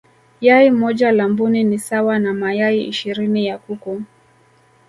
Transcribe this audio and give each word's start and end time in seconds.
yai 0.41 0.71
moja 0.71 1.11
la 1.11 1.27
mbuni 1.29 1.63
ni 1.63 1.79
sawa 1.79 2.19
na 2.19 2.33
mayai 2.33 2.81
ishirini 2.83 3.45
ya 3.47 3.57
kuku 3.57 4.01